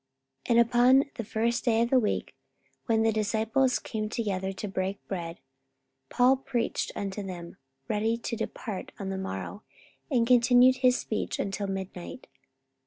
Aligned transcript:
44:020:007 0.47 0.49
And 0.49 0.59
upon 0.67 1.03
the 1.13 1.23
first 1.23 1.63
day 1.63 1.81
of 1.83 1.91
the 1.91 1.99
week, 1.99 2.33
when 2.87 3.03
the 3.03 3.11
disciples 3.11 3.77
came 3.77 4.09
together 4.09 4.51
to 4.51 4.67
break 4.67 5.07
bread, 5.07 5.37
Paul 6.09 6.37
preached 6.37 6.91
unto 6.95 7.21
them, 7.21 7.57
ready 7.87 8.17
to 8.17 8.35
depart 8.35 8.93
on 8.97 9.09
the 9.09 9.19
morrow; 9.19 9.61
and 10.09 10.25
continued 10.25 10.77
his 10.77 10.97
speech 10.97 11.37
until 11.37 11.67
midnight. 11.67 12.25